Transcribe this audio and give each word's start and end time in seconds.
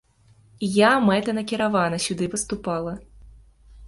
Я 0.75 0.91
мэтанакіравана 1.09 1.99
сюды 2.05 2.25
паступала. 2.35 2.95